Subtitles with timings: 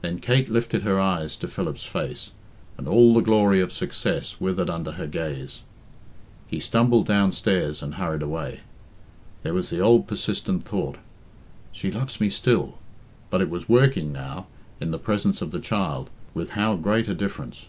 [0.00, 2.30] Then Kate lifted her eyes to Philip's face,
[2.78, 5.60] and all the glory of success withered under her gaze.
[6.48, 8.60] He stumbled downstairs, and hurried away.
[9.42, 10.96] There was the old persistent thought,
[11.72, 12.78] "She loves me still,"
[13.28, 14.46] but it was working now,
[14.80, 17.66] in the presence of the child, with how great a difference!